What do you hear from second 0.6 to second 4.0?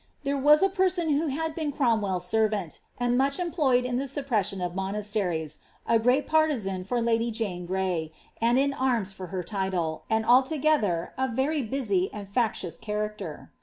a person' who had been Cromwdh servant, and much employed in